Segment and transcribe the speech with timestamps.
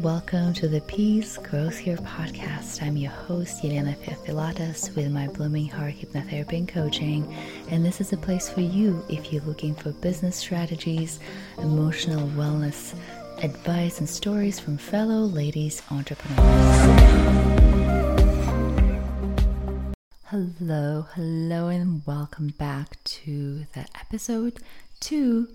[0.00, 2.82] Welcome to the Peace Growth Here podcast.
[2.82, 7.30] I'm your host, Yelena Filatas, with my Blooming Heart Hypnotherapy and Coaching.
[7.68, 11.20] And this is a place for you if you're looking for business strategies,
[11.58, 12.94] emotional wellness,
[13.42, 16.38] advice, and stories from fellow ladies entrepreneurs.
[20.24, 24.60] Hello, hello, and welcome back to the episode
[24.98, 25.48] two,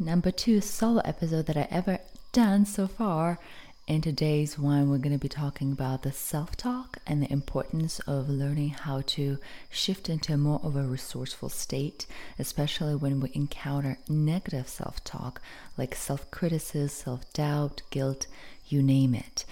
[0.00, 2.00] number two solo episode that I ever
[2.32, 3.38] done so far.
[3.86, 8.00] In today's one, we're going to be talking about the self talk and the importance
[8.06, 9.36] of learning how to
[9.68, 12.06] shift into more of a resourceful state,
[12.38, 15.42] especially when we encounter negative self talk
[15.76, 18.26] like self criticism, self doubt, guilt,
[18.66, 19.44] you name it.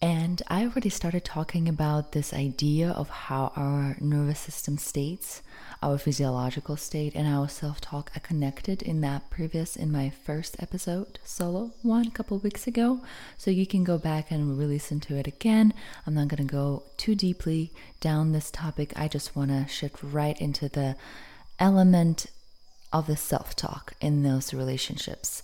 [0.00, 5.42] And I already started talking about this idea of how our nervous system states,
[5.82, 10.56] our physiological state, and our self talk are connected in that previous, in my first
[10.58, 13.00] episode, solo one, a couple weeks ago.
[13.38, 15.72] So you can go back and re listen to it again.
[16.06, 18.92] I'm not going to go too deeply down this topic.
[18.96, 20.96] I just want to shift right into the
[21.58, 22.26] element
[22.92, 25.42] of the self talk in those relationships.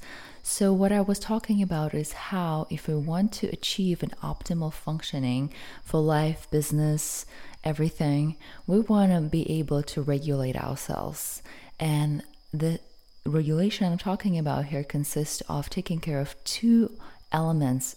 [0.49, 4.73] So, what I was talking about is how, if we want to achieve an optimal
[4.73, 5.53] functioning
[5.83, 7.27] for life, business,
[7.65, 11.43] everything, we want to be able to regulate ourselves.
[11.81, 12.23] And
[12.55, 12.79] the
[13.27, 16.97] regulation I'm talking about here consists of taking care of two
[17.33, 17.97] elements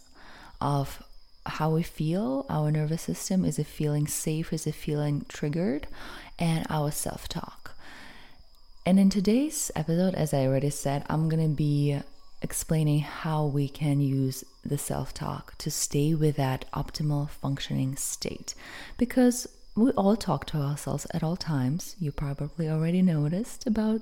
[0.59, 1.03] of
[1.45, 5.85] how we feel, our nervous system is it feeling safe, is it feeling triggered,
[6.39, 7.75] and our self talk.
[8.87, 12.01] And in today's episode, as I already said, I'm going to be
[12.41, 18.55] explaining how we can use the self talk to stay with that optimal functioning state.
[18.97, 21.95] Because we all talk to ourselves at all times.
[21.99, 24.01] You probably already noticed about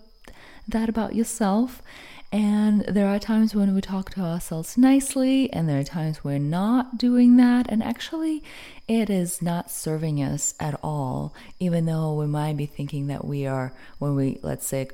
[0.68, 1.82] that about yourself.
[2.32, 6.40] And there are times when we talk to ourselves nicely, and there are times we're
[6.40, 7.68] not doing that.
[7.70, 8.44] And actually,
[8.88, 13.48] it is not serving us at all, even though we might be thinking that we
[13.48, 14.90] are, when we, let's say,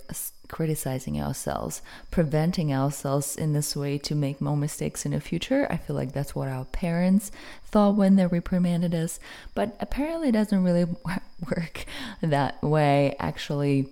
[0.48, 1.82] criticizing ourselves,
[2.12, 5.66] preventing ourselves in this way to make more mistakes in the future.
[5.72, 7.32] I feel like that's what our parents
[7.66, 9.20] thought when they reprimanded us,
[9.56, 10.86] but apparently it doesn't really
[11.50, 11.86] work
[12.22, 13.90] that way, actually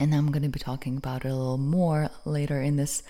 [0.00, 3.02] and I'm going to be talking about it a little more later in this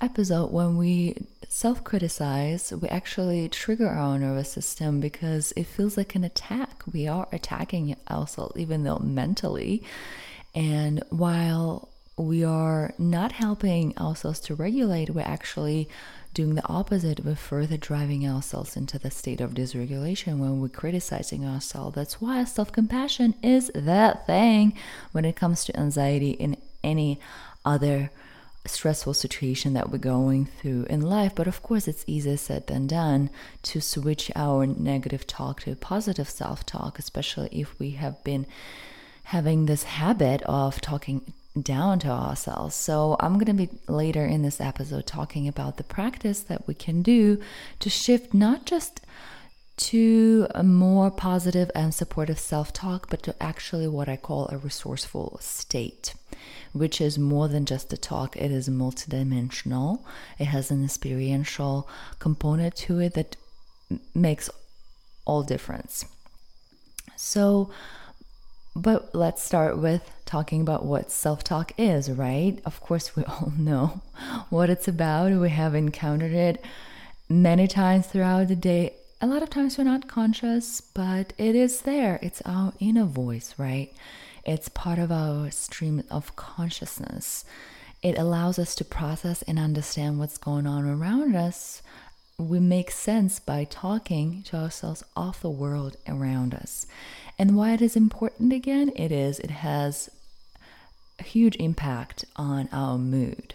[0.00, 0.52] episode.
[0.52, 6.22] When we self criticize, we actually trigger our nervous system because it feels like an
[6.22, 6.82] attack.
[6.92, 9.82] We are attacking ourselves, even though mentally.
[10.54, 11.88] And while
[12.18, 15.88] we are not helping ourselves to regulate, we're actually
[16.34, 21.44] doing the opposite, we're further driving ourselves into the state of dysregulation when we're criticizing
[21.46, 21.94] ourselves.
[21.94, 24.74] That's why self compassion is that thing
[25.12, 27.20] when it comes to anxiety in any
[27.64, 28.10] other
[28.66, 31.34] stressful situation that we're going through in life.
[31.34, 33.30] But of course, it's easier said than done
[33.64, 38.46] to switch our negative talk to positive self talk, especially if we have been
[39.24, 42.74] having this habit of talking down to ourselves.
[42.74, 46.74] So, I'm going to be later in this episode talking about the practice that we
[46.74, 47.40] can do
[47.80, 49.00] to shift not just
[49.76, 54.58] to a more positive and supportive self talk, but to actually what I call a
[54.58, 56.14] resourceful state,
[56.72, 60.02] which is more than just a talk, it is multidimensional.
[60.38, 61.88] It has an experiential
[62.18, 63.36] component to it that
[64.14, 64.48] makes
[65.24, 66.04] all difference.
[67.16, 67.70] So,
[68.76, 72.58] but let's start with talking about what self talk is, right?
[72.64, 74.00] Of course, we all know
[74.50, 75.32] what it's about.
[75.32, 76.64] We have encountered it
[77.28, 78.94] many times throughout the day.
[79.20, 82.18] A lot of times we're not conscious, but it is there.
[82.20, 83.92] It's our inner voice, right?
[84.44, 87.44] It's part of our stream of consciousness.
[88.02, 91.80] It allows us to process and understand what's going on around us.
[92.36, 96.86] We make sense by talking to ourselves of the world around us.
[97.38, 100.10] And why it is important again, it is it has
[101.18, 103.54] a huge impact on our mood.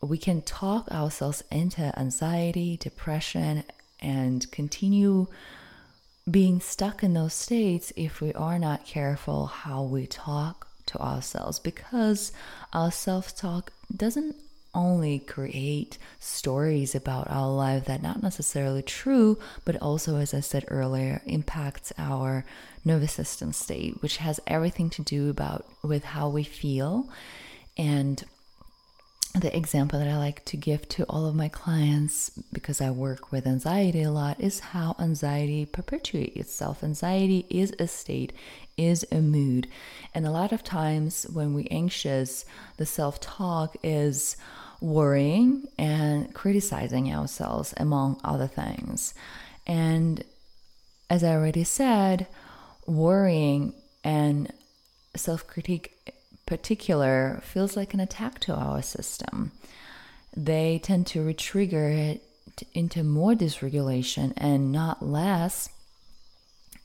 [0.00, 3.64] We can talk ourselves into anxiety, depression,
[4.00, 5.26] and continue
[6.30, 11.58] being stuck in those states if we are not careful how we talk to ourselves
[11.58, 12.32] because
[12.72, 14.36] our self talk doesn't
[14.74, 20.64] only create stories about our life that not necessarily true, but also, as I said
[20.68, 22.44] earlier, impacts our
[22.84, 27.08] nervous system state, which has everything to do about with how we feel.
[27.76, 28.22] And
[29.34, 33.30] the example that I like to give to all of my clients, because I work
[33.30, 36.82] with anxiety a lot, is how anxiety perpetuates itself.
[36.82, 38.32] Anxiety is a state,
[38.76, 39.68] is a mood.
[40.14, 42.44] And a lot of times when we're anxious,
[42.78, 44.36] the self talk is,
[44.80, 49.14] worrying and criticizing ourselves, among other things.
[49.66, 50.24] And
[51.10, 52.26] as I already said,
[52.86, 54.52] worrying and
[55.16, 55.94] self critique
[56.48, 59.52] particular feels like an attack to our system.
[60.34, 62.24] They tend to retrigger it
[62.72, 65.68] into more dysregulation and not less.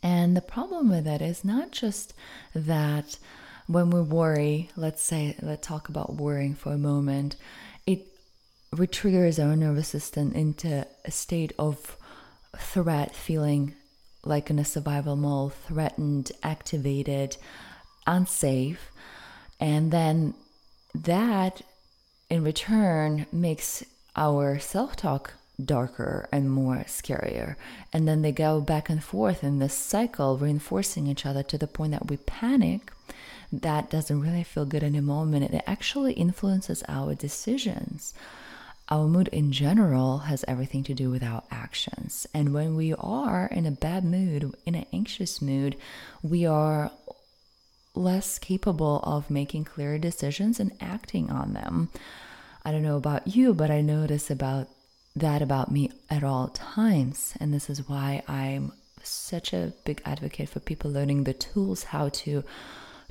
[0.04, 2.13] And the problem with that is not just
[2.54, 3.18] that
[3.68, 7.38] when we worry, let's say, let's talk about worrying for a moment,
[7.88, 8.06] it
[8.75, 11.95] retriggers our nervous system into a state of
[12.57, 13.75] threat, feeling
[14.25, 17.38] like in a survival mode, threatened, activated,
[18.06, 18.89] unsafe.
[19.63, 20.33] And then
[20.94, 21.62] that
[22.30, 23.81] in return makes
[24.13, 27.56] our self talk darker and more scarier.
[27.94, 31.68] And then they go back and forth in this cycle, reinforcing each other to the
[31.68, 32.92] point that we panic.
[33.54, 35.54] That doesn't really feel good in a moment.
[35.54, 38.13] It actually influences our decisions.
[38.89, 42.27] Our mood in general has everything to do with our actions.
[42.33, 45.77] And when we are in a bad mood, in an anxious mood,
[46.21, 46.92] we are
[47.95, 51.90] less capable of making clear decisions and acting on them.
[52.66, 54.69] I don't know about you, but I notice about
[55.16, 57.36] that about me at all times.
[57.40, 58.72] And this is why I'm
[59.04, 62.44] such a big advocate for people learning the tools how to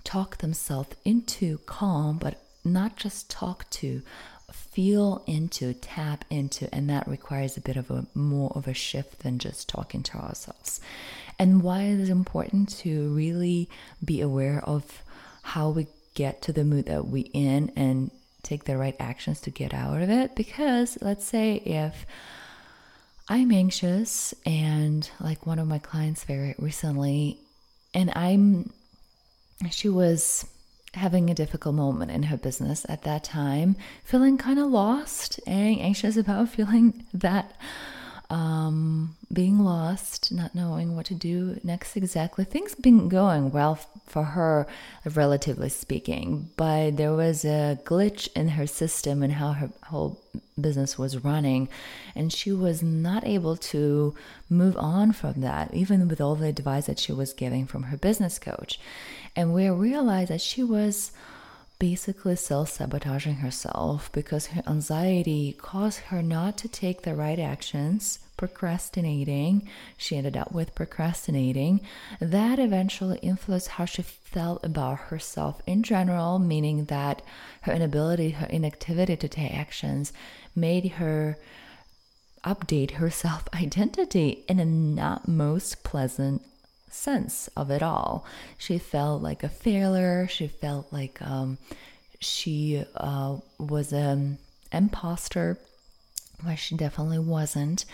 [0.04, 4.02] talk themselves into calm, but not just talk to,
[4.52, 9.20] feel into, tap into, and that requires a bit of a more of a shift
[9.20, 10.80] than just talking to ourselves.
[11.38, 13.68] And why it is important to really
[14.04, 15.02] be aware of
[15.42, 18.10] how we get to the mood that we in and
[18.42, 20.36] take the right actions to get out of it.
[20.36, 22.06] Because let's say if
[23.28, 27.38] I'm anxious and like one of my clients very recently
[27.94, 28.72] and I'm
[29.70, 30.46] she was
[30.94, 35.80] having a difficult moment in her business at that time, feeling kind of lost and
[35.80, 37.56] anxious about feeling that
[38.32, 42.46] um, being lost, not knowing what to do next exactly.
[42.46, 44.66] Things been going well for her,
[45.04, 50.18] relatively speaking, but there was a glitch in her system and how her whole
[50.58, 51.68] business was running,
[52.14, 54.14] and she was not able to
[54.48, 57.98] move on from that, even with all the advice that she was getting from her
[57.98, 58.80] business coach.
[59.36, 61.12] And we realized that she was
[61.82, 68.20] basically self sabotaging herself because her anxiety caused her not to take the right actions,
[68.36, 69.68] procrastinating.
[69.96, 71.80] She ended up with procrastinating.
[72.20, 77.20] That eventually influenced how she felt about herself in general, meaning that
[77.62, 80.12] her inability, her inactivity to take actions
[80.54, 81.36] made her
[82.44, 86.42] update her self identity in a not most pleasant
[86.94, 88.24] sense of it all.
[88.58, 90.28] She felt like a failure.
[90.28, 91.58] She felt like um,
[92.20, 94.38] she uh, was an
[94.72, 95.58] imposter,
[96.42, 97.84] where she definitely wasn't.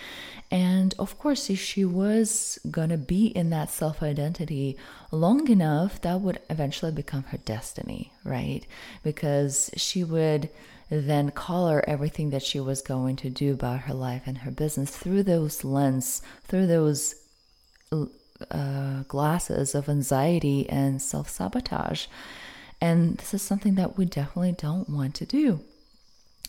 [0.50, 4.76] And of course, if she was gonna be in that self identity
[5.10, 8.66] long enough, that would eventually become her destiny, right?
[9.02, 10.48] Because she would
[10.90, 14.90] then color everything that she was going to do about her life and her business
[14.90, 17.14] through those lens, through those
[18.50, 22.06] uh, glasses of anxiety and self sabotage.
[22.80, 25.60] And this is something that we definitely don't want to do.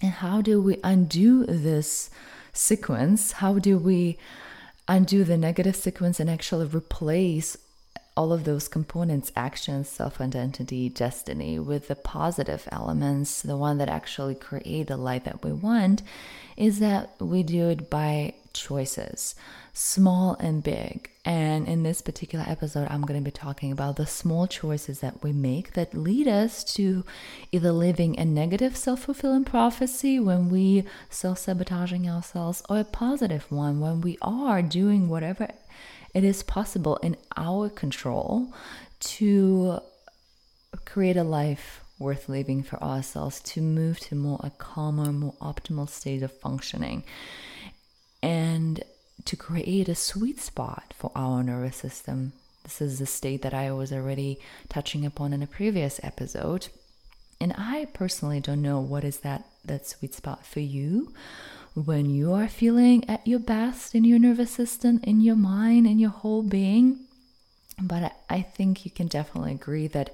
[0.01, 2.09] And how do we undo this
[2.53, 3.33] sequence?
[3.33, 4.17] How do we
[4.87, 7.57] undo the negative sequence and actually replace
[8.19, 13.87] all of those components actions, self identity, destiny with the positive elements, the one that
[13.87, 16.01] actually create the life that we want,
[16.57, 19.35] is that we do it by choices,
[19.71, 21.09] small and big.
[21.23, 25.23] And in this particular episode, I'm going to be talking about the small choices that
[25.23, 27.05] we make that lead us to
[27.53, 33.49] either living a negative self fulfilling prophecy when we self sabotaging ourselves, or a positive
[33.49, 35.47] one when we are doing whatever
[36.13, 38.53] it is possible in our control
[38.99, 39.79] to
[40.85, 45.89] create a life worth living for ourselves, to move to more a calmer, more optimal
[45.89, 47.03] state of functioning,
[48.23, 48.83] and
[49.25, 52.31] to create a sweet spot for our nervous system.
[52.63, 54.39] This is the state that I was already
[54.69, 56.67] touching upon in a previous episode.
[57.41, 61.13] And I personally don't know what is that that sweet spot for you
[61.85, 65.99] when you are feeling at your best in your nervous system, in your mind, in
[65.99, 66.99] your whole being.
[67.81, 70.13] But I think you can definitely agree that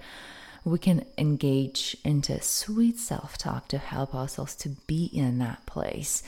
[0.63, 6.23] we can engage into sweet self talk to help ourselves to be in that place.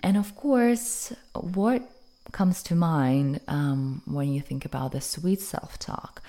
[0.00, 1.82] And of course, what
[2.32, 6.22] comes to mind um, when you think about the sweet self talk?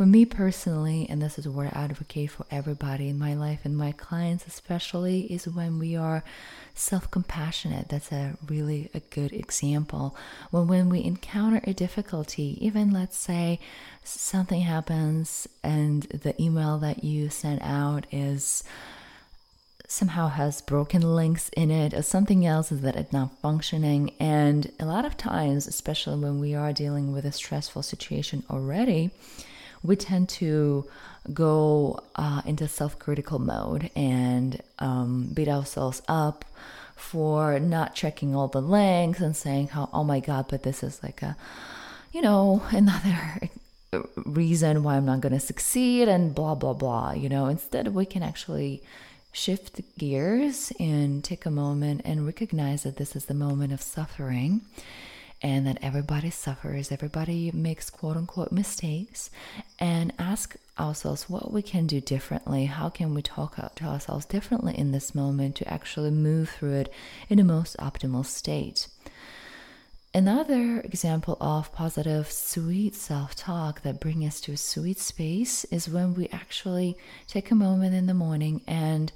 [0.00, 3.76] For me personally, and this is what I advocate for everybody in my life and
[3.76, 6.24] my clients especially, is when we are
[6.74, 7.90] self compassionate.
[7.90, 10.16] That's a really a good example.
[10.50, 13.60] When when we encounter a difficulty, even let's say
[14.02, 18.64] something happens and the email that you sent out is
[19.86, 24.72] somehow has broken links in it or something else is that it's not functioning and
[24.80, 29.10] a lot of times especially when we are dealing with a stressful situation already
[29.82, 30.86] we tend to
[31.32, 36.44] go uh, into self-critical mode and um, beat ourselves up
[36.96, 41.02] for not checking all the links and saying how oh my god but this is
[41.02, 41.36] like a
[42.12, 43.48] you know another
[44.24, 47.46] reason why i'm not going to succeed and blah blah blah you know?
[47.46, 48.82] Instead we can actually
[49.32, 54.60] shift gears and take a moment and recognize that this is the moment of suffering
[55.42, 59.30] and that everybody suffers, everybody makes quote unquote mistakes,
[59.78, 62.66] and ask ourselves what we can do differently.
[62.66, 66.92] How can we talk to ourselves differently in this moment to actually move through it
[67.28, 68.88] in the most optimal state?
[70.12, 75.88] Another example of positive, sweet self talk that brings us to a sweet space is
[75.88, 76.96] when we actually
[77.28, 79.12] take a moment in the morning and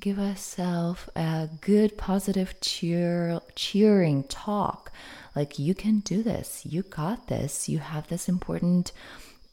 [0.00, 4.90] give ourselves a good, positive, cheer, cheering talk.
[5.36, 8.92] Like, you can do this, you got this, you have this important.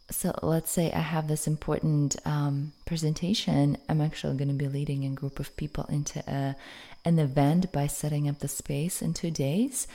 [0.09, 3.77] So, let's say I have this important um, presentation.
[3.89, 6.55] I'm actually going to be leading a group of people into a,
[7.05, 9.87] an event by setting up the space in two days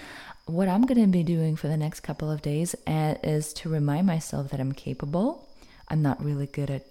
[0.48, 3.68] what I'm going to be doing for the next couple of days uh, is to
[3.68, 5.46] remind myself that I'm capable.
[5.88, 6.86] I'm not really good at,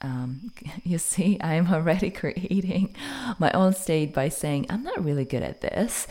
[0.00, 0.52] um,
[0.84, 2.94] you see, I'm already creating
[3.38, 6.06] my own state by saying, I'm not really good at this.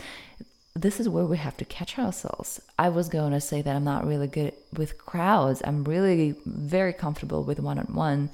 [0.80, 2.58] This is where we have to catch ourselves.
[2.78, 5.60] I was going to say that I'm not really good with crowds.
[5.62, 8.30] I'm really very comfortable with one on one,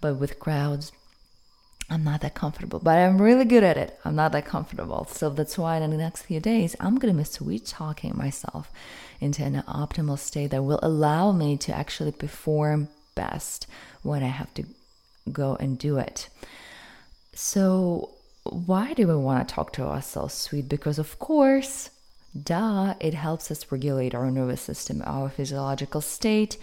[0.00, 0.90] but with crowds,
[1.88, 3.96] I'm not that comfortable, but I'm really good at it.
[4.04, 5.06] I'm not that comfortable.
[5.08, 8.72] So that's why in the next few days, I'm going to be sweet talking myself
[9.20, 13.68] into an optimal state that will allow me to actually perform best
[14.02, 14.64] when I have to
[15.30, 16.28] go and do it.
[17.34, 18.13] So,
[18.44, 20.68] why do we want to talk to ourselves sweet?
[20.68, 21.90] Because, of course,
[22.40, 26.58] duh, it helps us regulate our nervous system, our physiological state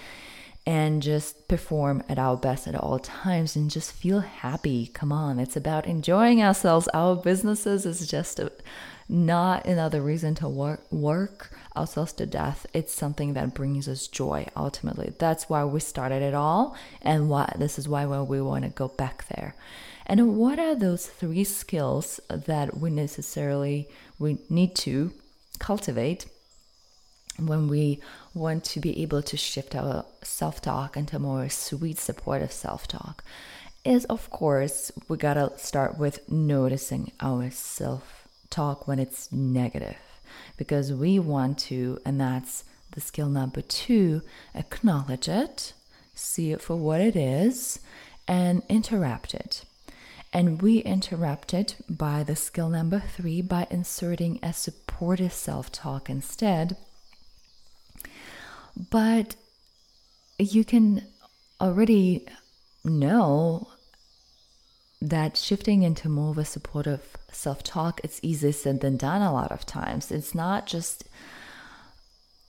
[0.66, 4.88] and just perform at our best at all times and just feel happy.
[4.94, 6.88] Come on, it's about enjoying ourselves.
[6.94, 8.52] Our businesses is just a,
[9.10, 12.68] not another reason to work, work ourselves to death.
[12.74, 15.14] It's something that brings us joy ultimately.
[15.18, 18.88] That's why we started it all, and why this is why we want to go
[18.88, 19.56] back there.
[20.06, 23.88] And what are those three skills that we necessarily
[24.20, 25.14] we need to
[25.60, 26.26] cultivate
[27.38, 28.00] when we
[28.34, 33.24] want to be able to shift our self talk into more sweet, supportive self talk,
[33.84, 39.98] is of course, we gotta start with noticing our self talk when it's negative
[40.58, 44.22] because we want to, and that's the skill number two,
[44.54, 45.74] acknowledge it,
[46.14, 47.80] see it for what it is,
[48.28, 49.64] and interrupt it.
[50.34, 56.10] And we interrupt it by the skill number three by inserting a supportive self talk
[56.10, 56.78] instead
[58.90, 59.36] but
[60.40, 61.06] you can
[61.60, 62.26] already
[62.84, 63.68] know
[65.02, 69.34] that shifting into more of a supportive self talk, it's easier said than done a
[69.34, 70.12] lot of times.
[70.12, 71.04] It's not just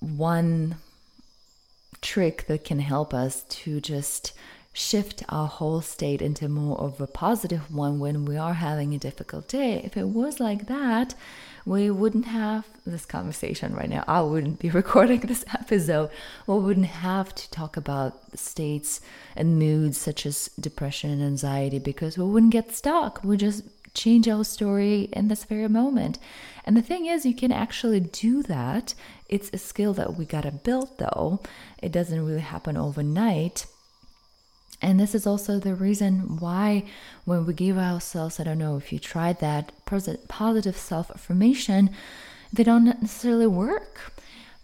[0.00, 0.76] one
[2.00, 4.32] trick that can help us to just
[4.72, 8.98] shift our whole state into more of a positive one when we are having a
[8.98, 9.82] difficult day.
[9.84, 11.14] If it was like that,
[11.64, 14.04] we wouldn't have this conversation right now.
[14.08, 16.10] I wouldn't be recording this episode.
[16.46, 19.00] We wouldn't have to talk about states
[19.36, 23.22] and moods such as depression and anxiety because we wouldn't get stuck.
[23.22, 23.64] We just
[23.94, 26.18] change our story in this very moment.
[26.64, 28.94] And the thing is, you can actually do that.
[29.28, 31.40] It's a skill that we gotta build though.
[31.82, 33.66] It doesn't really happen overnight.
[34.82, 36.84] And this is also the reason why,
[37.24, 41.90] when we give ourselves, I don't know if you tried that, positive self affirmation,
[42.52, 44.12] they don't necessarily work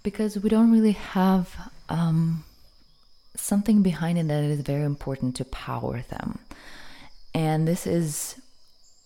[0.03, 2.45] because we don't really have um,
[3.37, 6.41] something behind it that is very important to power them.
[7.33, 8.41] And this is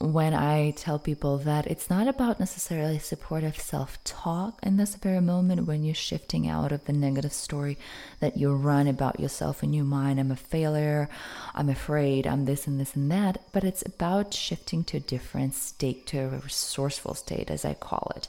[0.02, 5.20] when I tell people that it's not about necessarily supportive self talk in this very
[5.20, 7.78] moment when you're shifting out of the negative story
[8.18, 10.18] that you run about yourself in your mind.
[10.18, 11.08] I'm a failure,
[11.54, 13.42] I'm afraid, I'm this and this and that.
[13.52, 18.10] But it's about shifting to a different state, to a resourceful state, as I call
[18.16, 18.26] it.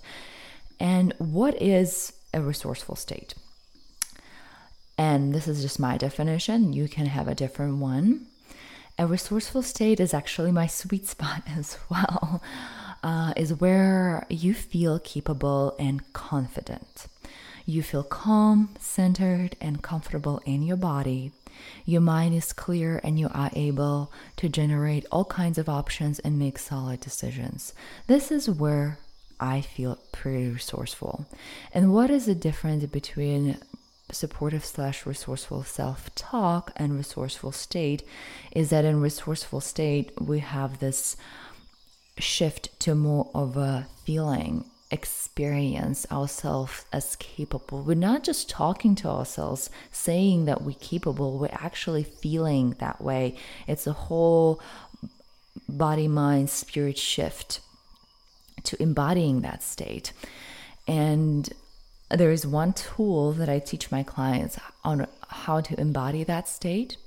[0.80, 3.34] And what is a resourceful state?
[4.96, 6.74] And this is just my definition.
[6.74, 8.27] You can have a different one.
[8.97, 12.43] A resourceful state is actually my sweet spot as well,
[13.01, 17.07] uh, is where you feel capable and confident.
[17.65, 21.31] You feel calm, centered, and comfortable in your body.
[21.85, 26.38] Your mind is clear and you are able to generate all kinds of options and
[26.38, 27.73] make solid decisions.
[28.07, 29.00] This is where
[29.39, 31.25] I feel pretty resourceful.
[31.73, 33.57] And what is the difference between
[34.12, 38.03] supportive slash resourceful self talk and resourceful state
[38.51, 41.17] is that in resourceful state we have this
[42.17, 47.81] shift to more of a feeling experience ourselves as capable.
[47.81, 51.39] We're not just talking to ourselves saying that we're capable.
[51.39, 53.36] We're actually feeling that way.
[53.67, 54.62] It's a whole
[55.67, 57.60] body mind spirit shift
[58.65, 60.13] to embodying that state.
[60.88, 61.51] And
[62.17, 66.98] there is one tool that I teach my clients on how to embody that state.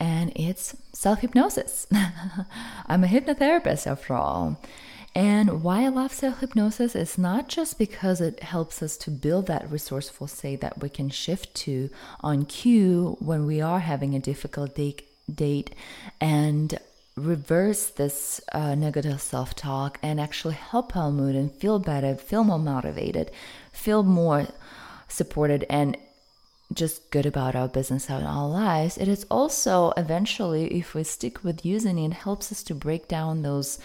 [0.00, 1.86] And it's self hypnosis.
[2.86, 4.60] I'm a hypnotherapist after all.
[5.14, 9.46] And why I love self hypnosis is not just because it helps us to build
[9.46, 14.20] that resourceful state that we can shift to on cue when we are having a
[14.20, 15.74] difficult date, date
[16.20, 16.78] and
[17.18, 22.44] reverse this uh, negative self talk and actually help our mood and feel better, feel
[22.44, 23.30] more motivated,
[23.72, 24.46] feel more
[25.08, 25.96] supported, and
[26.72, 28.98] just good about our business and our lives.
[28.98, 33.42] It is also eventually, if we stick with using it, helps us to break down
[33.42, 33.78] those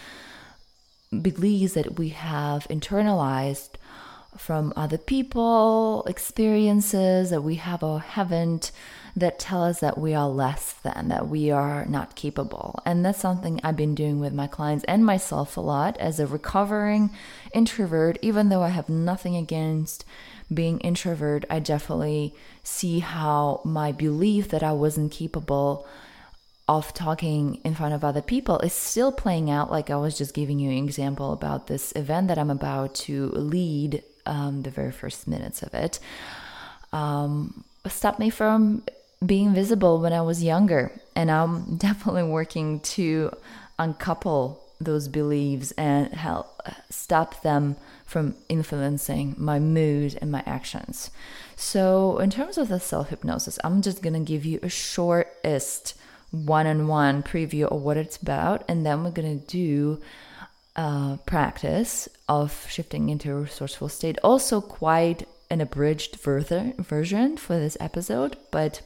[1.21, 3.75] beliefs that we have internalized
[4.37, 8.71] from other people, experiences that we have or haven't
[9.15, 12.79] that tell us that we are less than, that we are not capable.
[12.85, 16.25] And that's something I've been doing with my clients and myself a lot as a
[16.25, 17.11] recovering
[17.53, 20.03] introvert, even though I have nothing against
[20.51, 25.87] being introvert, I definitely see how my belief that I wasn't capable
[26.67, 30.33] of talking in front of other people is still playing out like i was just
[30.33, 34.91] giving you an example about this event that i'm about to lead um, the very
[34.91, 35.99] first minutes of it
[36.91, 38.83] um, stopped me from
[39.25, 40.91] being visible when I was younger.
[41.15, 43.31] And I'm definitely working to
[43.79, 51.09] uncouple those beliefs and help stop them from influencing my mood and my actions.
[51.55, 55.95] So, in terms of the self hypnosis, I'm just to give you a shortest
[56.31, 60.01] one on one preview of what it's about, and then we're to do
[60.75, 64.17] a practice of shifting into a resourceful state.
[64.23, 68.81] Also, quite an abridged version for this episode, but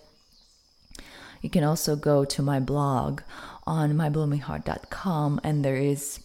[1.41, 3.21] you can also go to my blog
[3.65, 6.19] on mybloomingheart.com and there is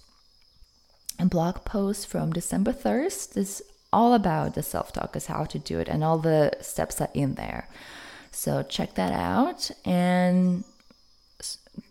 [1.18, 3.36] a blog post from December 1st.
[3.36, 7.00] It's all about the self talk, is how to do it, and all the steps
[7.00, 7.68] are in there.
[8.30, 9.70] So check that out.
[9.84, 10.64] And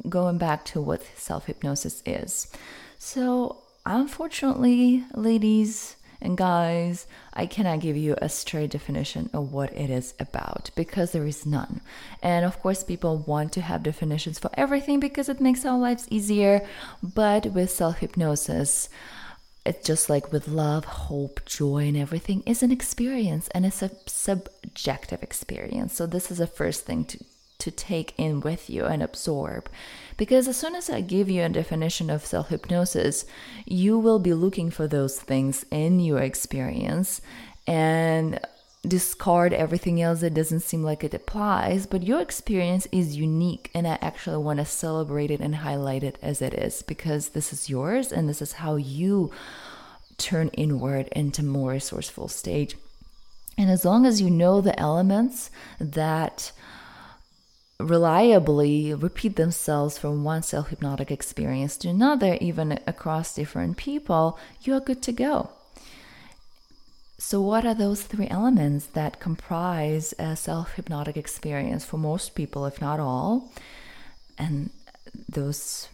[0.09, 2.47] going back to what self hypnosis is.
[2.97, 9.89] So, unfortunately, ladies, and guys, I cannot give you a straight definition of what it
[9.89, 11.81] is about because there is none.
[12.21, 16.07] And of course, people want to have definitions for everything because it makes our lives
[16.11, 16.67] easier.
[17.01, 18.87] But with self hypnosis,
[19.65, 23.91] it's just like with love, hope, joy, and everything is an experience and it's a
[24.05, 25.93] subjective experience.
[25.93, 27.23] So, this is the first thing to,
[27.61, 29.69] to take in with you and absorb.
[30.17, 33.25] Because as soon as I give you a definition of self hypnosis,
[33.65, 37.21] you will be looking for those things in your experience
[37.67, 38.39] and
[38.87, 41.85] discard everything else that doesn't seem like it applies.
[41.85, 46.17] But your experience is unique, and I actually want to celebrate it and highlight it
[46.21, 49.31] as it is because this is yours and this is how you
[50.17, 52.75] turn inward into more resourceful state.
[53.57, 56.51] And as long as you know the elements that
[57.83, 64.73] reliably repeat themselves from one self hypnotic experience to another, even across different people, you
[64.73, 65.49] are good to go.
[67.17, 72.65] So, what are those three elements that comprise a self hypnotic experience for most people,
[72.65, 73.51] if not all?
[74.37, 74.71] And
[75.29, 75.87] those,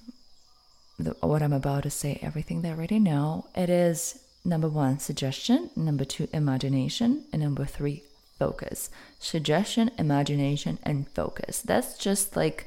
[0.98, 5.70] the, what I'm about to say, everything they already know, it is number one, suggestion,
[5.76, 8.04] number two, imagination, and number three,
[8.38, 8.90] focus.
[9.20, 11.62] Suggestion, imagination, and focus.
[11.62, 12.66] That's just like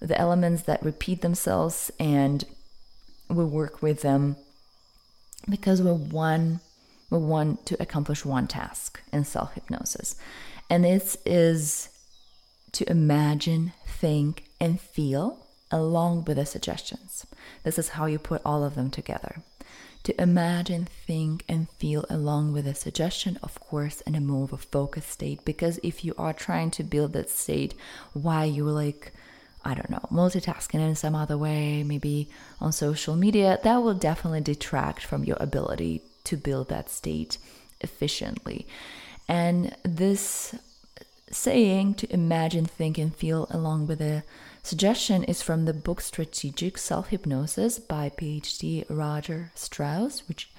[0.00, 2.44] the elements that repeat themselves and
[3.28, 4.36] we work with them
[5.48, 6.60] because we're one
[7.10, 10.14] we want to accomplish one task in self hypnosis.
[10.70, 11.88] And this is
[12.72, 17.26] to imagine, think, and feel along with the suggestions.
[17.64, 19.42] This is how you put all of them together.
[20.04, 24.52] To imagine, think, and feel along with a suggestion, of course, in a more of
[24.52, 25.44] a focused state.
[25.44, 27.74] Because if you are trying to build that state
[28.12, 29.12] while you're like,
[29.64, 34.40] I don't know, multitasking in some other way, maybe on social media, that will definitely
[34.40, 37.36] detract from your ability to build that state
[37.80, 38.66] efficiently.
[39.28, 40.54] And this
[41.30, 44.24] saying to imagine, think, and feel along with a
[44.62, 50.50] suggestion is from the book Strategic Self Hypnosis by PhD Roger Straus, which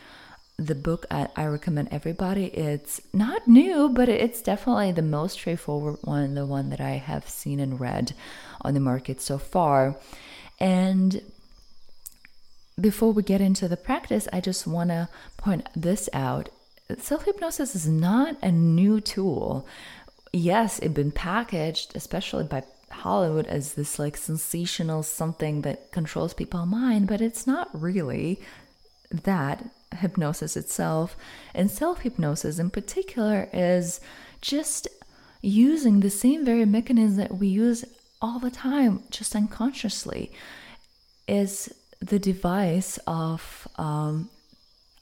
[0.58, 2.46] the book I, I, recommend everybody.
[2.46, 7.28] It's not new, but it's definitely the most straightforward one, the one that I have
[7.28, 8.14] seen and read
[8.62, 9.98] on the market so far.
[10.60, 11.22] And
[12.80, 16.50] before we get into the practice, I just want to point this out.
[17.00, 19.66] Self hypnosis is not a new tool.
[20.34, 26.68] Yes, it's been packaged, especially by Hollywood, as this like sensational something that controls people's
[26.68, 28.40] mind, but it's not really
[29.12, 29.66] that
[29.98, 31.16] hypnosis itself.
[31.54, 34.00] And self hypnosis, in particular, is
[34.42, 34.88] just
[35.42, 37.84] using the same very mechanism that we use
[38.22, 40.32] all the time, just unconsciously,
[41.28, 44.30] is the device of um,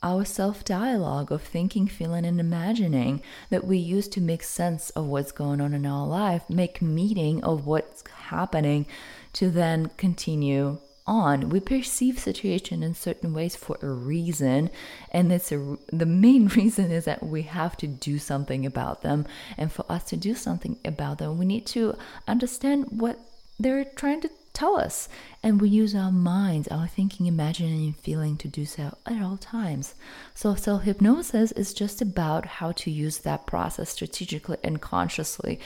[0.01, 5.05] our self dialogue of thinking, feeling, and imagining that we use to make sense of
[5.05, 8.85] what's going on in our life, make meaning of what's happening
[9.33, 11.49] to then continue on.
[11.49, 14.69] We perceive situation in certain ways for a reason,
[15.11, 19.25] and it's a, the main reason is that we have to do something about them.
[19.57, 23.19] And for us to do something about them, we need to understand what
[23.59, 25.09] they're trying to tell us.
[25.41, 29.37] And we use our minds, our thinking, imagining, and feeling to do so at all
[29.37, 29.95] times.
[30.35, 35.59] So, self hypnosis is just about how to use that process strategically and consciously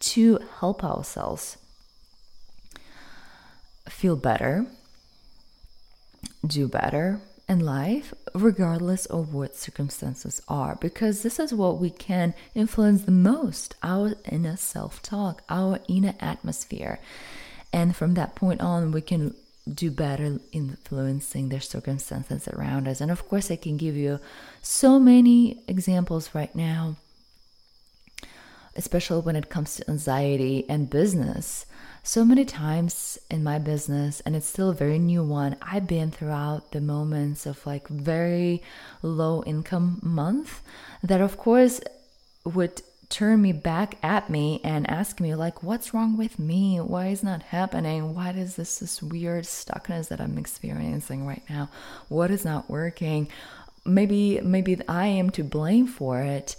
[0.00, 1.56] to help ourselves
[3.88, 4.66] feel better,
[6.46, 12.32] do better in life, regardless of what circumstances are, because this is what we can
[12.54, 17.00] influence the most our inner self talk, our inner atmosphere.
[17.72, 19.34] And from that point on, we can
[19.72, 23.00] do better influencing the circumstances around us.
[23.00, 24.18] And of course, I can give you
[24.62, 26.96] so many examples right now,
[28.74, 31.66] especially when it comes to anxiety and business.
[32.02, 36.10] So many times in my business, and it's still a very new one, I've been
[36.10, 38.62] throughout the moments of like very
[39.02, 40.62] low income month
[41.02, 41.80] that, of course,
[42.44, 46.78] would turn me back at me and ask me like what's wrong with me?
[46.78, 48.14] Why is not happening?
[48.14, 51.68] Why is this this weird stuckness that i'm experiencing right now
[52.08, 53.28] what is not working?
[53.84, 56.56] Maybe maybe i am to blame for it.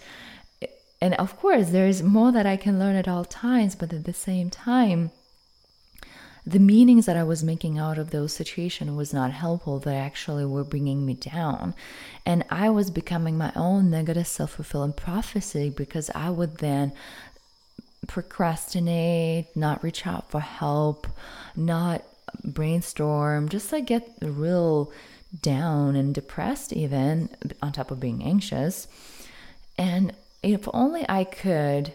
[1.01, 4.13] And of course there's more that i can learn at all times but at the
[4.13, 5.11] same time
[6.45, 9.79] the meanings that I was making out of those situations was not helpful.
[9.79, 11.75] They actually were bringing me down.
[12.25, 16.93] And I was becoming my own negative self fulfilling prophecy because I would then
[18.07, 21.07] procrastinate, not reach out for help,
[21.55, 22.03] not
[22.43, 24.91] brainstorm, just like get real
[25.41, 27.29] down and depressed, even
[27.61, 28.87] on top of being anxious.
[29.77, 31.93] And if only I could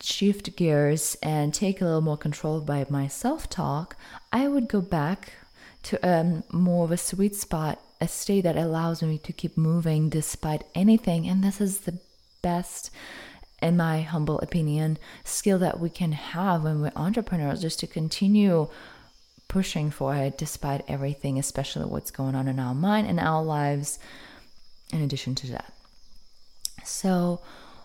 [0.00, 3.96] shift gears and take a little more control by my self talk,
[4.32, 5.32] I would go back
[5.84, 10.08] to a more of a sweet spot, a state that allows me to keep moving
[10.08, 11.28] despite anything.
[11.28, 11.98] And this is the
[12.42, 12.90] best,
[13.62, 18.68] in my humble opinion, skill that we can have when we're entrepreneurs, just to continue
[19.48, 23.98] pushing for it despite everything, especially what's going on in our mind and our lives,
[24.92, 25.72] in addition to that.
[26.84, 27.40] So,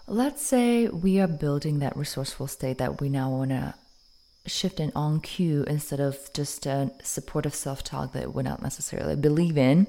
[0.07, 3.73] let's say we are building that resourceful state that we now want to
[4.45, 9.15] shift in on cue instead of just a supportive self talk that we not necessarily
[9.15, 9.87] believe in.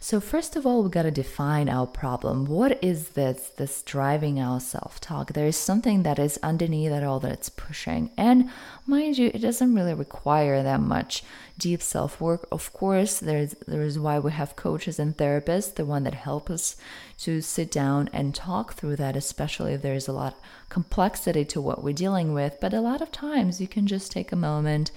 [0.00, 2.44] So first of all, we got to define our problem.
[2.44, 5.32] What is this this driving our self-talk?
[5.32, 8.10] There is something that is underneath it all that's pushing.
[8.16, 8.48] And
[8.86, 11.24] mind you, it doesn't really require that much
[11.58, 12.46] deep self-work.
[12.52, 16.76] Of course, there's there's why we have coaches and therapists, the one that help us
[17.18, 21.60] to sit down and talk through that, especially if there's a lot of complexity to
[21.60, 22.58] what we're dealing with.
[22.60, 24.92] But a lot of times you can just take a moment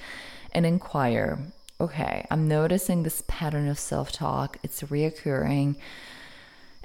[0.53, 1.39] and inquire
[1.81, 5.75] okay, I'm noticing this pattern of self talk, it's reoccurring.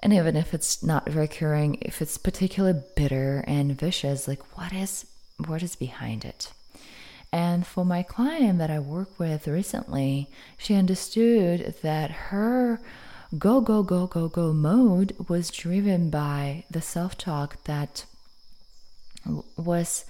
[0.01, 5.07] And even if it's not recurring, if it's particularly bitter and vicious, like what is
[5.47, 6.53] what is behind it?
[7.33, 12.81] And for my client that I work with recently, she understood that her
[13.37, 18.07] go, go, go, go, go mode was driven by the self talk that
[19.57, 20.05] was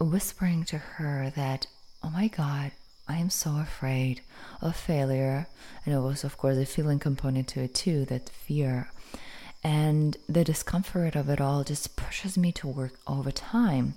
[0.00, 1.66] um, whispering to her that,
[2.02, 2.72] oh my God,
[3.08, 4.22] I am so afraid
[4.60, 5.46] of failure.
[5.84, 8.90] And it was, of course, a feeling component to it too that fear.
[9.64, 13.94] And the discomfort of it all just pushes me to work overtime.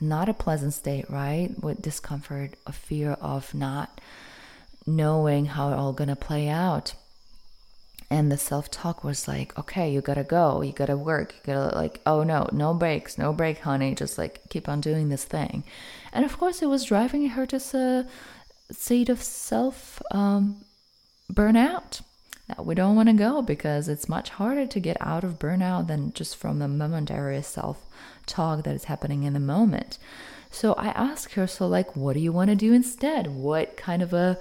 [0.00, 1.50] Not a pleasant state, right?
[1.62, 4.00] With discomfort, a fear of not
[4.86, 6.94] knowing how it all gonna play out
[8.08, 12.00] and the self-talk was like okay you gotta go you gotta work you gotta like
[12.06, 15.64] oh no no breaks no break honey just like keep on doing this thing.
[16.12, 18.06] And of course it was driving her to a
[18.72, 20.64] state of self um,
[21.32, 22.02] burnout.
[22.48, 25.88] Now we don't want to go because it's much harder to get out of burnout
[25.88, 29.98] than just from the momentary self-talk that is happening in the moment.
[30.50, 33.26] So i asked her so like what do you want to do instead?
[33.26, 34.38] What kind of a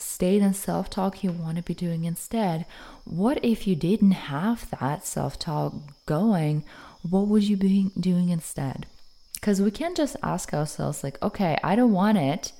[0.00, 2.66] state and self talk you want to be doing instead.
[3.04, 5.74] What if you didn't have that self talk
[6.06, 6.64] going?
[7.08, 8.86] What would you be doing instead?
[9.34, 12.52] Because we can't just ask ourselves, like, okay, I don't want it.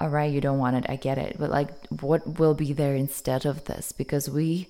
[0.00, 0.86] All right, you don't want it.
[0.88, 1.36] I get it.
[1.38, 3.92] But, like, what will be there instead of this?
[3.92, 4.68] Because we,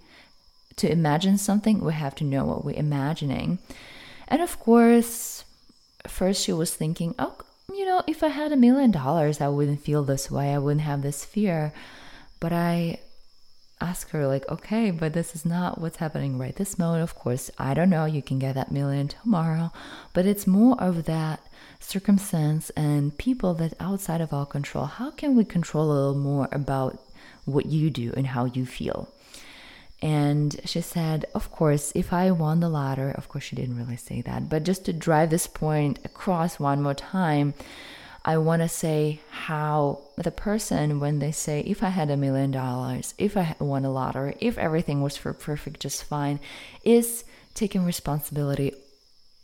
[0.77, 3.59] to imagine something, we have to know what we're imagining.
[4.29, 5.45] And of course,
[6.07, 7.37] first she was thinking, oh,
[7.77, 10.53] you know, if I had a million dollars, I wouldn't feel this way.
[10.53, 11.73] I wouldn't have this fear.
[12.41, 13.01] But I
[13.81, 17.03] ask her, like, okay, but this is not what's happening right this moment.
[17.03, 18.05] Of course, I don't know.
[18.05, 19.73] You can get that million tomorrow.
[20.13, 21.41] But it's more of that
[21.81, 24.87] circumstance and people that outside of our control.
[24.87, 26.99] How can we control a little more about
[27.45, 29.09] what you do and how you feel?
[30.05, 33.97] And she said, Of course, if I won the lottery, of course, she didn't really
[33.97, 37.55] say that, but just to drive this point across one more time,
[38.23, 42.51] I want to say how the person, when they say, If I had a million
[42.51, 46.39] dollars, if I won a lottery, if everything was for perfect, just fine,
[46.85, 48.75] is taking responsibility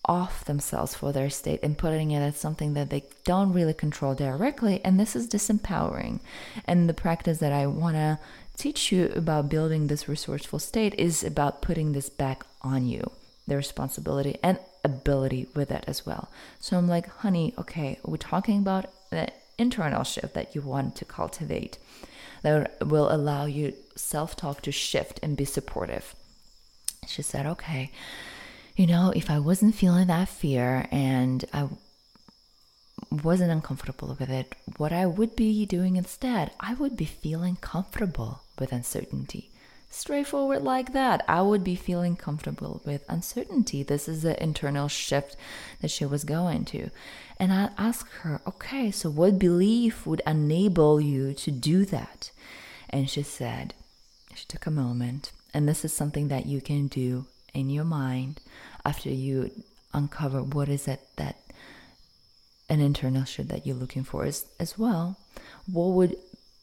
[0.04, 4.14] off themselves for their state and putting it as something that they don't really control
[4.14, 4.82] directly.
[4.84, 6.20] And this is disempowering.
[6.66, 8.18] And the practice that I want to
[8.60, 13.10] teach you about building this resourceful state is about putting this back on you,
[13.46, 16.28] the responsibility and ability with it as well.
[16.58, 21.06] So I'm like, honey, okay, we're talking about the internal shift that you want to
[21.06, 21.78] cultivate
[22.42, 26.14] that will allow you self talk to shift and be supportive.
[27.06, 27.90] She said, okay,
[28.76, 31.68] you know, if I wasn't feeling that fear and I
[33.10, 38.42] wasn't uncomfortable with it, what I would be doing instead, I would be feeling comfortable
[38.60, 39.50] with uncertainty.
[39.92, 41.24] Straightforward like that.
[41.26, 43.82] I would be feeling comfortable with uncertainty.
[43.82, 45.34] This is the internal shift
[45.80, 46.90] that she was going to.
[47.40, 52.30] And I asked her, okay, so what belief would enable you to do that?
[52.88, 53.74] And she said,
[54.34, 58.40] she took a moment, and this is something that you can do in your mind
[58.84, 59.50] after you
[59.92, 61.36] uncover what is it that
[62.68, 65.18] an internal shift that you're looking for is as well.
[65.66, 66.16] What would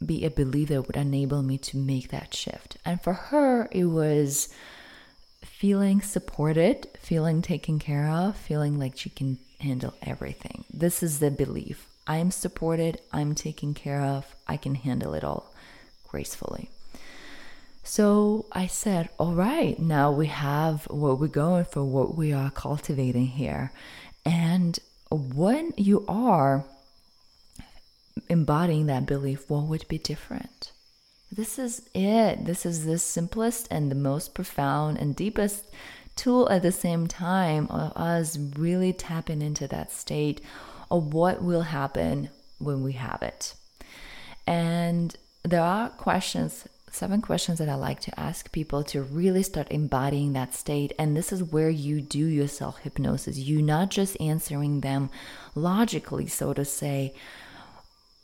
[0.05, 2.77] be a belief that would enable me to make that shift?
[2.85, 4.49] And for her, it was
[5.43, 10.65] feeling supported, feeling taken care of, feeling like she can handle everything.
[10.71, 11.87] This is the belief.
[12.05, 15.53] I am supported, I'm taken care of, I can handle it all
[16.07, 16.69] gracefully.
[17.83, 22.51] So I said, All right, now we have what we're going for, what we are
[22.51, 23.71] cultivating here.
[24.25, 24.77] And
[25.09, 26.65] when you are
[28.29, 30.71] embodying that belief, what would be different?
[31.31, 32.45] This is it.
[32.45, 35.65] This is the simplest and the most profound and deepest
[36.15, 40.41] tool at the same time of us really tapping into that state
[40.89, 43.53] of what will happen when we have it.
[44.47, 49.67] And there are questions seven questions that I like to ask people to really start
[49.69, 50.93] embodying that state.
[50.97, 53.37] And this is where you do your self hypnosis.
[53.37, 55.09] You're not just answering them
[55.53, 57.13] logically, so to say.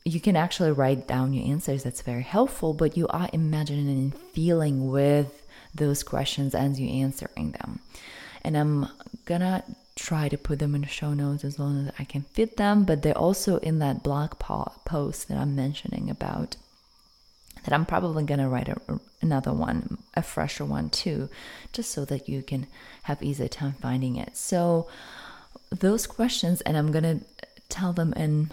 [0.06, 4.18] You can actually write down your answers, that's very helpful, but you are imagining and
[4.34, 7.80] feeling with those questions as you're answering them.
[8.44, 8.88] And I'm
[9.26, 9.64] gonna
[9.96, 12.84] try to put them in the show notes as long as I can fit them,
[12.84, 16.58] but they're also in that blog post that I'm mentioning about
[17.64, 18.78] that I'm probably to write a,
[19.22, 21.30] another one, a fresher one too,
[21.72, 22.68] just so that you can
[23.04, 24.36] have easier time finding it.
[24.36, 24.88] So,
[25.70, 27.26] those questions, and I'm to
[27.70, 28.52] tell them in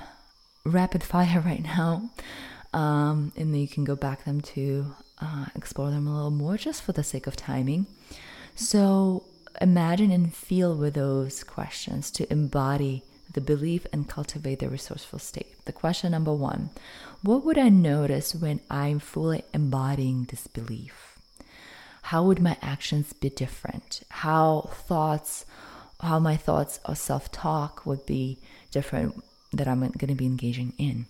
[0.64, 2.10] rapid fire right now,
[2.72, 6.56] um, and then you can go back them to uh, explore them a little more
[6.56, 7.86] just for the sake of timing.
[8.54, 9.24] So,
[9.60, 15.64] imagine and feel with those questions to embody the belief and cultivate the resourceful state.
[15.64, 16.70] The question number one
[17.22, 21.18] What would I notice when I'm fully embodying this belief?
[22.02, 24.02] How would my actions be different?
[24.08, 25.44] How thoughts,
[26.00, 28.38] how my thoughts or self talk would be
[28.70, 31.06] different that I'm going to be engaging in?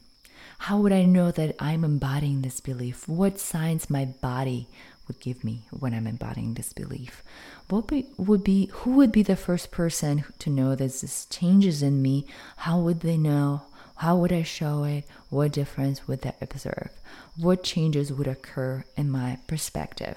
[0.58, 3.08] How would I know that I'm embodying this belief?
[3.08, 4.68] What signs my body
[5.06, 7.22] would give me when I'm embodying this belief?
[7.68, 11.82] What be, would be who would be the first person to know that this changes
[11.82, 12.26] in me?
[12.58, 13.62] How would they know?
[13.96, 15.04] How would I show it?
[15.28, 16.90] What difference would they observe?
[17.36, 20.16] What changes would occur in my perspective?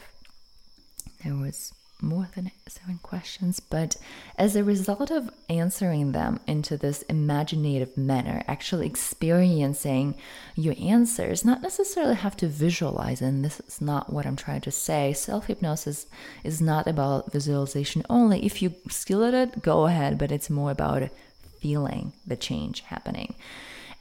[1.23, 1.73] There was
[2.03, 3.95] more than seven questions, but
[4.37, 10.15] as a result of answering them into this imaginative manner, actually experiencing
[10.55, 14.71] your answers, not necessarily have to visualize, and this is not what I'm trying to
[14.71, 15.13] say.
[15.13, 16.05] Self hypnosis
[16.43, 18.45] is not about visualization only.
[18.45, 21.09] If you skill at it, go ahead, but it's more about
[21.59, 23.35] feeling the change happening.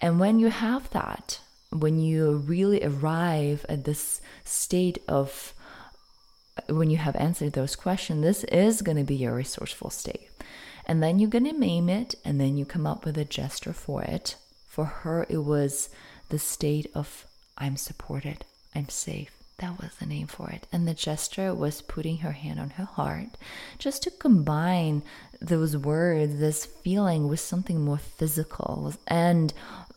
[0.01, 1.39] And when you have that,
[1.71, 5.55] when you really arrive at this state of
[6.69, 10.29] when you have answered those questions, this is going to be your resourceful state.
[10.87, 13.73] And then you're going to name it, and then you come up with a gesture
[13.73, 14.37] for it.
[14.69, 15.89] For her, it was
[16.29, 17.27] the state of
[17.59, 19.31] I'm supported, I'm safe.
[19.59, 20.67] That was the name for it.
[20.73, 23.37] And the gesture was putting her hand on her heart
[23.79, 25.03] just to combine
[25.41, 29.53] those words, this feeling with something more physical and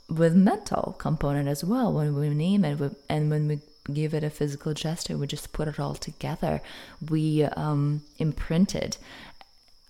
[0.08, 3.60] with mental component as well when we name it and when we
[3.94, 5.18] give it a physical gesture.
[5.18, 6.62] We just put it all together.
[7.10, 8.98] We um, imprint it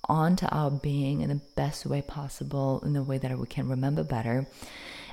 [0.07, 4.03] onto our being in the best way possible, in the way that we can remember
[4.03, 4.45] better.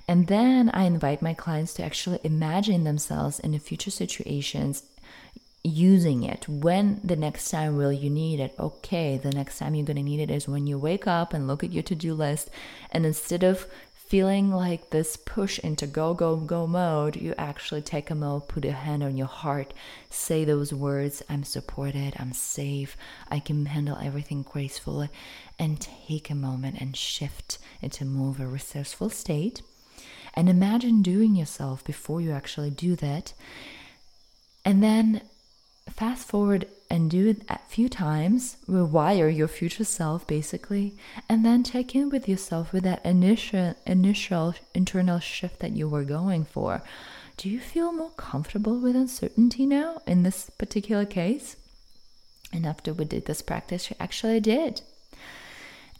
[0.08, 4.82] And then I invite my clients to actually imagine themselves in the future situations
[5.64, 9.86] using it when the next time will you need it okay the next time you're
[9.86, 12.50] going to need it is when you wake up and look at your to-do list
[12.90, 13.64] and instead of
[14.12, 18.62] feeling like this push into go, go, go mode, you actually take a moment, put
[18.62, 19.72] a hand on your heart,
[20.10, 22.94] say those words I'm supported, I'm safe,
[23.30, 25.08] I can handle everything gracefully,
[25.58, 29.62] and take a moment and shift into more of a resourceful state.
[30.34, 33.32] And imagine doing yourself before you actually do that.
[34.62, 35.22] And then
[35.88, 40.94] fast forward and do it a few times, rewire your future self basically,
[41.26, 46.04] and then check in with yourself with that initial initial internal shift that you were
[46.04, 46.82] going for.
[47.38, 51.56] Do you feel more comfortable with uncertainty now in this particular case?
[52.52, 54.82] And after we did this practice, you actually did.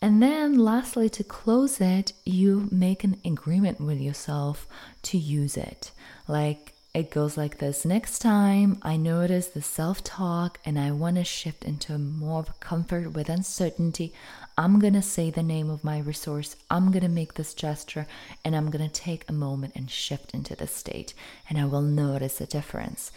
[0.03, 4.67] And then, lastly, to close it, you make an agreement with yourself
[5.05, 5.91] to use it.
[6.29, 11.17] Like, it goes like this Next time I notice the self talk and I want
[11.17, 14.13] to shift into more of comfort with uncertainty,
[14.59, 16.55] I'm going to say the name of my resource.
[16.71, 18.07] I'm going to make this gesture
[18.45, 21.15] and I'm going to take a moment and shift into the state
[21.49, 23.11] and I will notice a difference.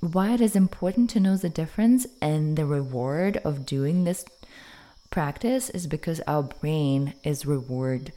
[0.00, 4.24] Why it is important to know the difference and the reward of doing this
[5.10, 8.12] practice is because our brain is reward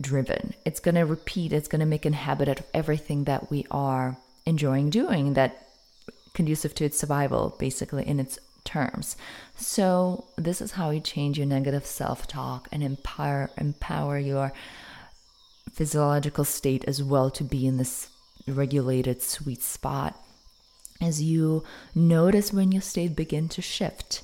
[0.00, 0.54] driven.
[0.64, 3.64] It's going to repeat, it's going to make a habit out of everything that we
[3.70, 4.16] are
[4.48, 5.68] enjoying doing that
[6.34, 9.16] conducive to its survival, basically, in its terms.
[9.56, 14.52] So, this is how you change your negative self talk and empower, empower your
[15.72, 18.08] physiological state as well to be in this
[18.46, 20.20] regulated sweet spot.
[21.00, 21.62] As you
[21.94, 24.22] notice when your state begin to shift,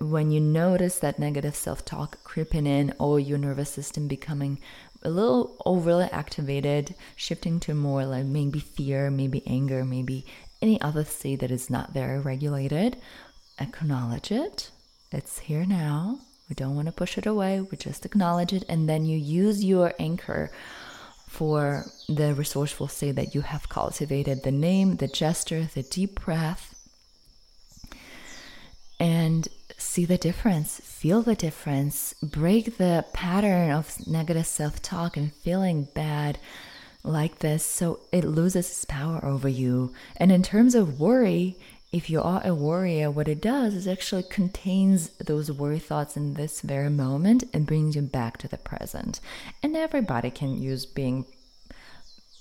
[0.00, 4.58] when you notice that negative self talk creeping in or your nervous system becoming
[5.02, 10.24] a little overly activated, shifting to more like maybe fear, maybe anger, maybe
[10.60, 12.96] any other state that is not very regulated,
[13.60, 14.70] acknowledge it.
[15.10, 16.20] It's here now.
[16.48, 17.60] We don't want to push it away.
[17.60, 18.64] We just acknowledge it.
[18.68, 20.50] And then you use your anchor
[21.26, 26.78] for the resourceful state that you have cultivated the name, the gesture, the deep breath.
[29.00, 29.48] And
[29.92, 35.86] see the difference, feel the difference, break the pattern of negative self talk and feeling
[35.92, 36.38] bad
[37.04, 39.92] like this so it loses its power over you.
[40.16, 41.58] And in terms of worry,
[41.92, 46.34] if you are a warrior, what it does is actually contains those worry thoughts in
[46.34, 49.20] this very moment and brings you back to the present.
[49.62, 51.26] And everybody can use being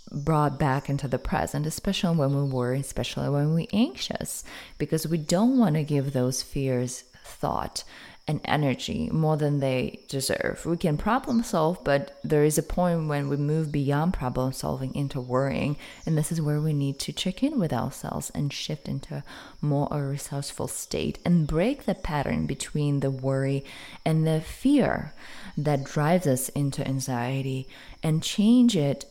[0.10, 4.46] brought back into the present, especially when we worry, especially when we're anxious,
[4.78, 7.84] because we don't want to give those fears thought
[8.28, 10.66] and energy more than they deserve.
[10.66, 14.94] We can problem solve, but there is a point when we move beyond problem solving
[14.96, 15.76] into worrying,
[16.06, 19.24] and this is where we need to check in with ourselves and shift into
[19.60, 23.66] more a resourceful state and break the pattern between the worry
[24.06, 25.14] and the fear
[25.58, 27.68] that drives us into anxiety
[28.04, 29.06] and change it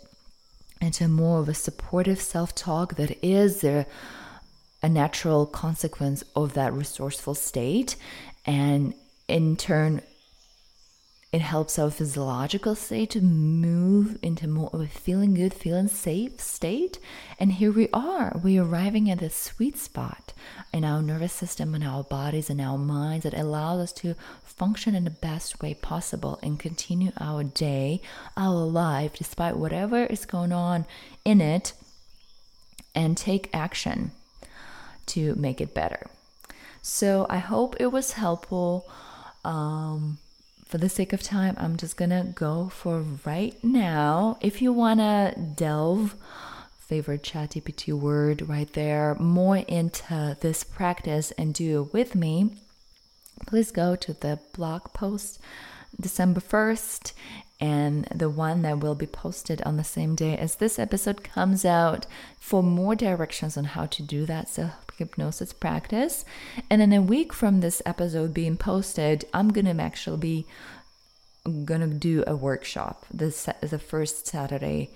[0.81, 3.87] into more of a supportive self-talk that is the
[4.83, 7.97] a natural consequence of that resourceful state
[8.47, 8.95] and
[9.29, 10.01] in turn
[11.33, 16.41] It helps our physiological state to move into more of a feeling good, feeling safe
[16.41, 16.99] state.
[17.39, 18.41] And here we are.
[18.43, 20.33] We're arriving at the sweet spot
[20.73, 24.97] in our nervous system and our bodies and our minds that allows us to function
[24.97, 28.03] in the best way possible and continue our day,
[28.37, 30.85] our life, despite whatever is going on
[31.25, 31.75] in it,
[32.93, 34.11] and take action
[35.15, 36.07] to make it better.
[36.83, 38.89] So I hope it was helpful.
[39.45, 40.19] Um,
[40.65, 44.39] for the sake of time, I'm just gonna go for right now.
[44.41, 46.15] If you wanna delve,
[46.79, 52.51] favorite chat ChatGPT word right there, more into this practice and do it with me,
[53.47, 55.39] please go to the blog post
[56.01, 57.13] December 1st
[57.61, 61.65] and the one that will be posted on the same day as this episode comes
[61.65, 62.07] out
[62.39, 66.25] for more directions on how to do that self hypnosis practice.
[66.71, 70.47] And in a week from this episode being posted, I'm gonna actually be
[71.65, 73.07] gonna do a workshop.
[73.13, 74.91] This the first Saturday,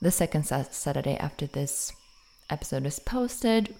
[0.00, 1.92] the second Saturday after this
[2.48, 3.74] episode is posted.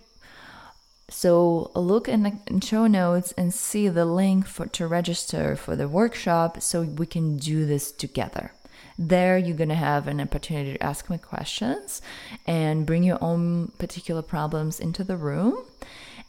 [1.09, 5.89] So look in the show notes and see the link for to register for the
[5.89, 8.53] workshop so we can do this together.
[8.99, 12.03] There you're going to have an opportunity to ask me questions
[12.47, 15.65] and bring your own particular problems into the room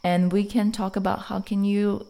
[0.04, 2.06] and we can talk about how can you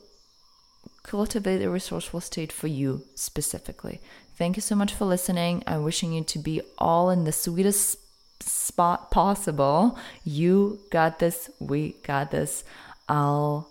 [1.03, 4.01] cultivate a resourceful state for you specifically.
[4.37, 5.63] Thank you so much for listening.
[5.67, 7.99] I'm wishing you to be all in the sweetest
[8.43, 9.99] spot possible.
[10.25, 11.51] You got this.
[11.61, 12.65] We got this.
[13.09, 13.69] I'll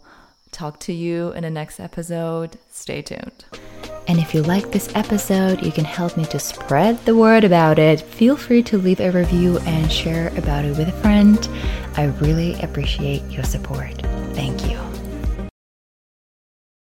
[0.52, 2.58] talk to you in the next episode.
[2.70, 3.46] Stay tuned.
[4.12, 7.80] And if you like this episode, you can help me to spread the word about
[7.80, 8.02] it.
[8.02, 11.40] Feel free to leave a review and share about it with a friend.
[11.96, 14.02] I really appreciate your support.
[14.34, 14.81] Thank you.